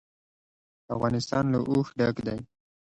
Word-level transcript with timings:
افغانستان 0.95 1.43
له 1.53 1.59
اوښ 1.69 1.87
ډک 1.99 2.15
دی. 2.27 2.39